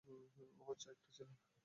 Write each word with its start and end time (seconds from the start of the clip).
ও 0.07 0.13
বাচ্চা 0.59 0.87
একটা 0.93 1.07
ছেলে! 1.15 1.33